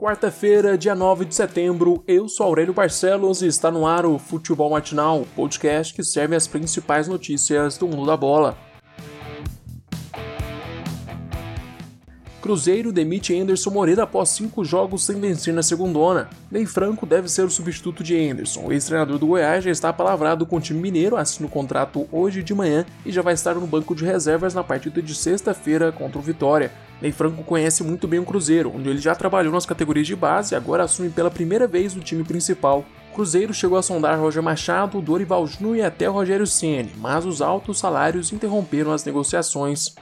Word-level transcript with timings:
Quarta-feira, 0.00 0.78
dia 0.78 0.94
9 0.94 1.26
de 1.26 1.34
setembro, 1.34 2.02
eu 2.08 2.26
sou 2.26 2.46
Aurélio 2.46 2.72
Barcelos 2.72 3.42
e 3.42 3.46
está 3.46 3.70
no 3.70 3.86
ar 3.86 4.06
o 4.06 4.18
Futebol 4.18 4.70
Matinal, 4.70 5.26
podcast 5.36 5.92
que 5.92 6.02
serve 6.02 6.34
as 6.34 6.46
principais 6.46 7.06
notícias 7.06 7.76
do 7.76 7.86
mundo 7.86 8.06
da 8.06 8.16
bola. 8.16 8.56
Cruzeiro 12.40 12.90
demite 12.90 13.38
Anderson 13.38 13.68
Moreira 13.68 14.04
após 14.04 14.30
cinco 14.30 14.64
jogos 14.64 15.04
sem 15.04 15.20
vencer 15.20 15.52
na 15.52 15.62
segundona. 15.62 16.30
Ney 16.50 16.64
Franco 16.64 17.04
deve 17.04 17.28
ser 17.28 17.42
o 17.42 17.50
substituto 17.50 18.02
de 18.02 18.16
Anderson. 18.16 18.68
O 18.68 18.72
ex-treinador 18.72 19.18
do 19.18 19.26
Goiás 19.26 19.62
já 19.62 19.70
está 19.70 19.92
palavrado 19.92 20.46
com 20.46 20.56
o 20.56 20.60
time 20.60 20.80
mineiro, 20.80 21.18
assina 21.18 21.46
o 21.46 21.50
contrato 21.50 22.08
hoje 22.10 22.42
de 22.42 22.54
manhã 22.54 22.86
e 23.04 23.12
já 23.12 23.20
vai 23.20 23.34
estar 23.34 23.54
no 23.54 23.66
banco 23.66 23.94
de 23.94 24.06
reservas 24.06 24.54
na 24.54 24.64
partida 24.64 25.02
de 25.02 25.14
sexta-feira 25.14 25.92
contra 25.92 26.18
o 26.18 26.22
Vitória. 26.22 26.72
Ney 27.00 27.12
Franco 27.12 27.42
conhece 27.42 27.82
muito 27.82 28.06
bem 28.06 28.20
o 28.20 28.24
Cruzeiro, 28.24 28.72
onde 28.74 28.90
ele 28.90 28.98
já 28.98 29.14
trabalhou 29.14 29.52
nas 29.52 29.64
categorias 29.64 30.06
de 30.06 30.14
base 30.14 30.54
e 30.54 30.56
agora 30.56 30.84
assume 30.84 31.08
pela 31.08 31.30
primeira 31.30 31.66
vez 31.66 31.96
o 31.96 32.00
time 32.00 32.22
principal. 32.22 32.84
Cruzeiro 33.14 33.54
chegou 33.54 33.78
a 33.78 33.82
sondar 33.82 34.20
Roger 34.20 34.42
Machado, 34.42 35.00
Dorival 35.00 35.46
Júnior 35.46 35.76
e 35.76 35.82
até 35.82 36.06
Rogério 36.06 36.46
Ceni, 36.46 36.92
mas 36.98 37.24
os 37.24 37.40
altos 37.40 37.78
salários 37.78 38.32
interromperam 38.32 38.92
as 38.92 39.04
negociações. 39.04 39.94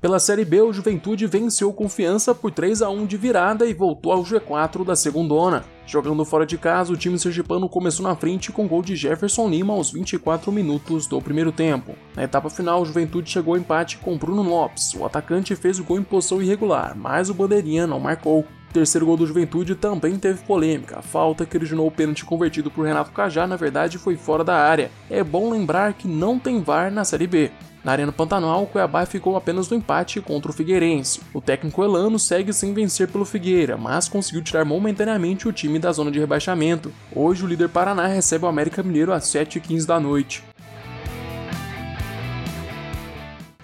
Pela 0.00 0.18
Série 0.18 0.44
B, 0.44 0.60
o 0.62 0.72
Juventude 0.72 1.26
venceu 1.26 1.72
Confiança 1.72 2.34
por 2.34 2.50
3 2.50 2.82
a 2.82 2.90
1 2.90 3.06
de 3.06 3.16
virada 3.16 3.66
e 3.66 3.72
voltou 3.72 4.10
ao 4.10 4.24
G4 4.24 4.84
da 4.84 4.96
segundona. 4.96 5.64
Jogando 5.86 6.24
fora 6.24 6.46
de 6.46 6.56
casa, 6.56 6.92
o 6.92 6.96
time 6.96 7.18
sergipano 7.18 7.68
começou 7.68 8.04
na 8.06 8.14
frente 8.14 8.52
com 8.52 8.68
gol 8.68 8.82
de 8.82 8.96
Jefferson 8.96 9.48
Lima 9.48 9.74
aos 9.74 9.90
24 9.90 10.50
minutos 10.52 11.06
do 11.06 11.20
primeiro 11.20 11.52
tempo. 11.52 11.94
Na 12.14 12.22
etapa 12.22 12.48
final, 12.48 12.82
o 12.82 12.86
Juventude 12.86 13.30
chegou 13.30 13.54
ao 13.54 13.60
empate 13.60 13.98
com 13.98 14.16
Bruno 14.16 14.42
Lopes. 14.42 14.94
O 14.94 15.04
atacante 15.04 15.56
fez 15.56 15.78
o 15.78 15.84
gol 15.84 15.98
em 15.98 16.02
posição 16.02 16.40
irregular, 16.40 16.96
mas 16.96 17.28
o 17.28 17.34
bandeirinha 17.34 17.86
não 17.86 17.98
marcou. 17.98 18.46
Terceiro 18.72 19.04
gol 19.04 19.18
do 19.18 19.26
Juventude 19.26 19.74
também 19.74 20.16
teve 20.18 20.42
polêmica. 20.44 20.98
A 20.98 21.02
falta 21.02 21.44
que 21.44 21.56
originou 21.56 21.86
o 21.86 21.90
pênalti 21.90 22.24
convertido 22.24 22.70
por 22.70 22.86
Renato 22.86 23.12
Cajá, 23.12 23.46
na 23.46 23.54
verdade, 23.54 23.98
foi 23.98 24.16
fora 24.16 24.42
da 24.42 24.56
área. 24.56 24.90
É 25.10 25.22
bom 25.22 25.50
lembrar 25.50 25.92
que 25.92 26.08
não 26.08 26.38
tem 26.38 26.62
VAR 26.62 26.90
na 26.90 27.04
Série 27.04 27.26
B. 27.26 27.50
Na 27.84 27.92
Arena 27.92 28.12
Pantanal, 28.12 28.62
o 28.62 28.66
Cuiabá 28.66 29.04
ficou 29.04 29.36
apenas 29.36 29.68
no 29.68 29.76
empate 29.76 30.22
contra 30.22 30.50
o 30.50 30.54
Figueirense. 30.54 31.20
O 31.34 31.40
técnico 31.40 31.84
Elano 31.84 32.18
segue 32.18 32.52
sem 32.52 32.72
vencer 32.72 33.08
pelo 33.08 33.26
Figueira, 33.26 33.76
mas 33.76 34.08
conseguiu 34.08 34.42
tirar 34.42 34.64
momentaneamente 34.64 35.46
o 35.46 35.52
time 35.52 35.78
da 35.78 35.92
zona 35.92 36.10
de 36.10 36.20
rebaixamento. 36.20 36.92
Hoje, 37.14 37.44
o 37.44 37.48
líder 37.48 37.68
Paraná 37.68 38.06
recebe 38.06 38.46
o 38.46 38.48
América 38.48 38.82
Mineiro 38.82 39.12
às 39.12 39.24
7h15 39.24 39.84
da 39.84 40.00
noite. 40.00 40.44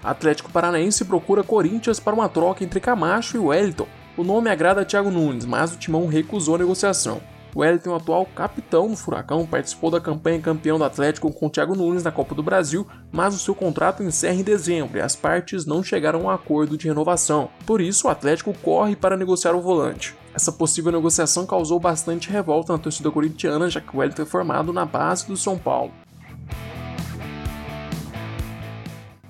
Atlético 0.03 0.51
Paranaense 0.51 1.05
procura 1.05 1.43
Corinthians 1.43 1.99
para 1.99 2.15
uma 2.15 2.29
troca 2.29 2.63
entre 2.63 2.81
Camacho 2.81 3.37
e 3.37 3.41
Wellington. 3.41 3.87
O 4.19 4.25
nome 4.25 4.51
agrada 4.51 4.81
a 4.81 4.85
Thiago 4.85 5.13
Nunes, 5.13 5.47
mas 5.47 5.73
o 5.73 5.77
Timão 5.77 6.09
recusou 6.09 6.57
a 6.57 6.59
negociação. 6.59 7.21
O 7.55 7.61
Wellington, 7.61 7.95
atual 7.95 8.27
capitão 8.27 8.89
do 8.89 8.97
Furacão, 8.97 9.47
participou 9.47 9.93
da 9.93 10.01
campanha 10.01 10.41
campeão 10.41 10.77
do 10.77 10.83
Atlético 10.83 11.33
com 11.33 11.47
o 11.47 11.49
Thiago 11.49 11.77
Nunes 11.77 12.03
na 12.03 12.11
Copa 12.11 12.35
do 12.35 12.43
Brasil, 12.43 12.85
mas 13.13 13.33
o 13.33 13.39
seu 13.39 13.55
contrato 13.55 14.03
encerra 14.03 14.35
em 14.35 14.43
dezembro 14.43 14.99
e 14.99 15.01
as 15.01 15.15
partes 15.15 15.65
não 15.65 15.85
chegaram 15.85 16.23
a 16.23 16.23
um 16.25 16.31
acordo 16.31 16.77
de 16.77 16.89
renovação. 16.89 17.49
Por 17.65 17.81
isso, 17.81 18.09
o 18.09 18.11
Atlético 18.11 18.53
corre 18.55 18.97
para 18.97 19.17
negociar 19.17 19.55
o 19.55 19.63
volante. 19.63 20.17
Essa 20.35 20.51
possível 20.51 20.91
negociação 20.91 21.47
causou 21.47 21.79
bastante 21.79 22.29
revolta 22.29 22.73
na 22.73 22.79
torcida 22.81 23.13
corintiana, 23.13 23.71
já 23.71 23.81
que 23.81 23.95
o 23.97 24.01
Wellington 24.01 24.23
é 24.23 24.27
formado 24.27 24.73
na 24.73 24.85
base 24.85 25.29
do 25.29 25.37
São 25.37 25.57
Paulo. 25.57 25.93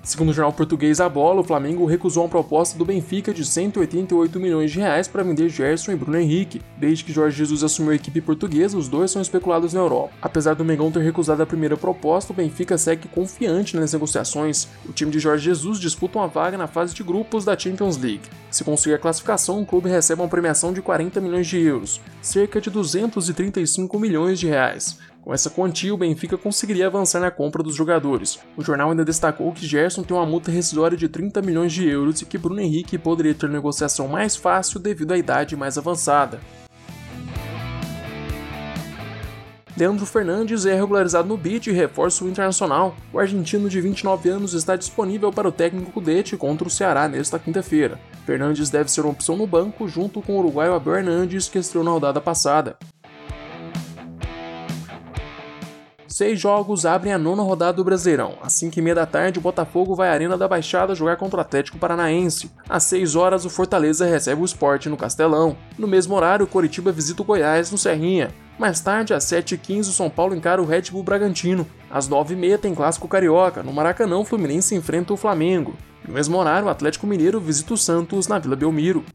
Segundo 0.09 0.29
o 0.29 0.33
jornal 0.33 0.51
português 0.51 0.99
A 0.99 1.07
Bola, 1.07 1.41
o 1.41 1.43
Flamengo 1.43 1.85
recusou 1.85 2.23
uma 2.23 2.29
proposta 2.29 2.75
do 2.75 2.83
Benfica 2.83 3.31
de 3.31 3.45
188 3.45 4.39
milhões 4.39 4.71
de 4.71 4.79
reais 4.79 5.07
para 5.07 5.21
vender 5.21 5.49
Gerson 5.49 5.91
e 5.91 5.95
Bruno 5.95 6.17
Henrique. 6.17 6.63
Desde 6.79 7.03
que 7.03 7.13
Jorge 7.13 7.37
Jesus 7.37 7.63
assumiu 7.63 7.91
a 7.91 7.95
equipe 7.95 8.19
portuguesa, 8.19 8.75
os 8.75 8.87
dois 8.87 9.11
são 9.11 9.21
especulados 9.21 9.71
na 9.71 9.81
Europa. 9.81 10.11
Apesar 10.19 10.55
do 10.55 10.65
Mengão 10.65 10.91
ter 10.91 11.03
recusado 11.03 11.43
a 11.43 11.45
primeira 11.45 11.77
proposta, 11.77 12.33
o 12.33 12.35
Benfica 12.35 12.75
segue 12.75 13.07
confiante 13.07 13.75
nas 13.77 13.93
negociações. 13.93 14.67
O 14.83 14.91
time 14.91 15.11
de 15.11 15.19
Jorge 15.19 15.45
Jesus 15.45 15.79
disputa 15.79 16.17
uma 16.17 16.27
vaga 16.27 16.57
na 16.57 16.65
fase 16.65 16.95
de 16.95 17.03
grupos 17.03 17.45
da 17.45 17.55
Champions 17.55 17.95
League. 17.95 18.23
Se 18.49 18.63
conseguir 18.63 18.95
a 18.95 18.99
classificação, 18.99 19.61
o 19.61 19.65
clube 19.65 19.89
recebe 19.89 20.23
uma 20.23 20.27
premiação 20.27 20.73
de 20.73 20.81
40 20.81 21.21
milhões 21.21 21.45
de 21.45 21.59
euros, 21.59 22.01
cerca 22.19 22.59
de 22.59 22.71
235 22.71 23.99
milhões 23.99 24.39
de 24.39 24.47
reais. 24.47 24.97
Com 25.21 25.33
essa 25.33 25.49
quantia, 25.49 25.93
o 25.93 25.97
Benfica 25.97 26.37
conseguiria 26.37 26.87
avançar 26.87 27.19
na 27.19 27.29
compra 27.29 27.61
dos 27.61 27.75
jogadores. 27.75 28.39
O 28.55 28.63
jornal 28.63 28.89
ainda 28.89 29.03
destacou 29.03 29.51
que 29.51 29.67
Gerson 29.67 30.01
tem 30.01 30.15
uma 30.15 30.25
multa 30.25 30.49
rescisória 30.49 30.97
de 30.97 31.09
30 31.09 31.41
milhões 31.41 31.73
de 31.73 31.87
euros 31.87 32.21
e 32.21 32.25
que 32.25 32.37
Bruno 32.37 32.61
Henrique 32.61 32.97
poderia 32.97 33.35
ter 33.35 33.49
negociação 33.49 34.07
mais 34.07 34.35
fácil 34.35 34.79
devido 34.79 35.11
à 35.11 35.17
idade 35.17 35.55
mais 35.55 35.77
avançada. 35.77 36.39
Leandro 39.77 40.05
Fernandes 40.05 40.65
é 40.65 40.75
regularizado 40.75 41.29
no 41.29 41.37
BID 41.37 41.67
e 41.67 41.73
reforça 41.73 42.25
o 42.25 42.27
Internacional. 42.27 42.97
O 43.13 43.19
argentino 43.19 43.69
de 43.69 43.79
29 43.79 44.29
anos 44.29 44.53
está 44.53 44.75
disponível 44.75 45.31
para 45.31 45.47
o 45.47 45.53
técnico 45.53 45.91
Cudete 45.91 46.35
contra 46.35 46.67
o 46.67 46.71
Ceará 46.71 47.07
nesta 47.07 47.39
quinta-feira. 47.39 47.97
Fernandes 48.25 48.69
deve 48.69 48.91
ser 48.91 49.01
uma 49.01 49.11
opção 49.11 49.37
no 49.37 49.47
banco 49.47 49.87
junto 49.87 50.21
com 50.21 50.33
o 50.33 50.39
uruguaio 50.39 50.73
Abel 50.73 50.95
Hernandes, 50.95 51.47
que 51.47 51.57
estreou 51.57 51.85
na 51.85 51.91
rodada 51.91 52.19
passada. 52.19 52.77
Seis 56.19 56.37
jogos 56.37 56.85
abrem 56.85 57.13
a 57.13 57.17
nona 57.17 57.41
rodada 57.41 57.77
do 57.77 57.83
Brasileirão. 57.85 58.33
Às 58.43 58.51
5 58.51 58.77
e 58.77 58.81
meia 58.81 58.93
da 58.93 59.05
tarde, 59.05 59.39
o 59.39 59.41
Botafogo 59.41 59.95
vai 59.95 60.09
à 60.09 60.11
Arena 60.11 60.37
da 60.37 60.49
Baixada 60.49 60.93
jogar 60.93 61.15
contra 61.15 61.37
o 61.37 61.39
Atlético 61.39 61.77
Paranaense. 61.77 62.51
Às 62.67 62.83
6 62.83 63.15
horas, 63.15 63.45
o 63.45 63.49
Fortaleza 63.49 64.05
recebe 64.05 64.41
o 64.41 64.43
Esporte 64.43 64.89
no 64.89 64.97
Castelão. 64.97 65.55
No 65.77 65.87
mesmo 65.87 66.13
horário, 66.13 66.43
o 66.43 66.49
Coritiba 66.49 66.91
visita 66.91 67.21
o 67.21 67.25
Goiás 67.25 67.71
no 67.71 67.77
Serrinha. 67.77 68.31
Mais 68.59 68.81
tarde, 68.81 69.13
às 69.13 69.23
7h15, 69.23 69.79
o 69.79 69.93
São 69.93 70.09
Paulo 70.09 70.35
encara 70.35 70.61
o 70.61 70.65
Red 70.65 70.91
Bull 70.91 71.03
Bragantino. 71.03 71.65
Às 71.89 72.09
9h30 72.09 72.57
tem 72.57 72.75
Clássico 72.75 73.07
Carioca. 73.07 73.63
No 73.63 73.71
Maracanã, 73.71 74.17
o 74.17 74.25
Fluminense 74.25 74.75
enfrenta 74.75 75.13
o 75.13 75.17
Flamengo. 75.17 75.73
No 76.05 76.13
mesmo 76.13 76.37
horário, 76.37 76.67
o 76.67 76.69
Atlético 76.69 77.07
Mineiro 77.07 77.39
visita 77.39 77.75
o 77.75 77.77
Santos 77.77 78.27
na 78.27 78.37
Vila 78.39 78.57
Belmiro. 78.57 79.05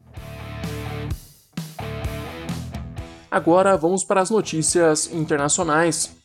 Agora 3.29 3.77
vamos 3.77 4.03
para 4.03 4.21
as 4.21 4.31
notícias 4.31 5.13
internacionais. 5.13 6.24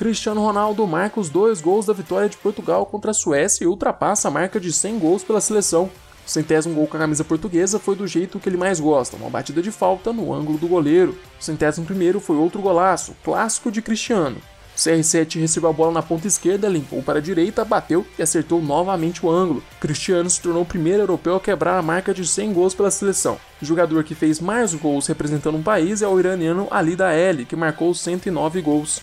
Cristiano 0.00 0.40
Ronaldo 0.40 0.86
marca 0.86 1.20
os 1.20 1.28
dois 1.28 1.60
gols 1.60 1.84
da 1.84 1.92
vitória 1.92 2.26
de 2.26 2.38
Portugal 2.38 2.86
contra 2.86 3.10
a 3.10 3.14
Suécia 3.14 3.64
e 3.64 3.66
ultrapassa 3.66 4.28
a 4.28 4.30
marca 4.30 4.58
de 4.58 4.72
100 4.72 4.98
gols 4.98 5.22
pela 5.22 5.42
seleção. 5.42 5.90
O 6.26 6.30
centésimo 6.30 6.74
gol 6.74 6.86
com 6.86 6.96
a 6.96 7.00
camisa 7.00 7.22
portuguesa 7.22 7.78
foi 7.78 7.94
do 7.94 8.06
jeito 8.06 8.40
que 8.40 8.48
ele 8.48 8.56
mais 8.56 8.80
gosta, 8.80 9.18
uma 9.18 9.28
batida 9.28 9.60
de 9.60 9.70
falta 9.70 10.10
no 10.10 10.32
ângulo 10.32 10.56
do 10.56 10.66
goleiro. 10.66 11.18
O 11.38 11.44
centésimo 11.44 11.84
primeiro 11.84 12.18
foi 12.18 12.36
outro 12.36 12.62
golaço, 12.62 13.14
clássico 13.22 13.70
de 13.70 13.82
Cristiano. 13.82 14.38
O 14.74 14.78
CR7 14.78 15.38
recebeu 15.38 15.68
a 15.68 15.72
bola 15.74 15.92
na 15.92 16.02
ponta 16.02 16.26
esquerda, 16.26 16.66
limpou 16.66 17.02
para 17.02 17.18
a 17.18 17.22
direita, 17.22 17.62
bateu 17.62 18.06
e 18.18 18.22
acertou 18.22 18.62
novamente 18.62 19.26
o 19.26 19.30
ângulo. 19.30 19.62
Cristiano 19.78 20.30
se 20.30 20.40
tornou 20.40 20.62
o 20.62 20.66
primeiro 20.66 21.02
europeu 21.02 21.36
a 21.36 21.40
quebrar 21.40 21.76
a 21.76 21.82
marca 21.82 22.14
de 22.14 22.26
100 22.26 22.54
gols 22.54 22.74
pela 22.74 22.90
seleção. 22.90 23.36
O 23.60 23.66
jogador 23.66 24.02
que 24.02 24.14
fez 24.14 24.40
mais 24.40 24.72
gols 24.72 25.06
representando 25.08 25.58
um 25.58 25.62
país 25.62 26.00
é 26.00 26.08
o 26.08 26.18
iraniano 26.18 26.68
Ali 26.70 26.96
Daeli, 26.96 27.44
que 27.44 27.54
marcou 27.54 27.92
109 27.92 28.62
gols. 28.62 29.02